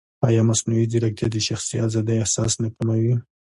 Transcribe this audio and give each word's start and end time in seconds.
ایا 0.27 0.41
مصنوعي 0.49 0.85
ځیرکتیا 0.91 1.27
د 1.31 1.35
شخصي 1.47 1.75
ازادۍ 1.87 2.15
احساس 2.19 2.53
نه 2.63 2.69
کموي؟ 2.75 3.15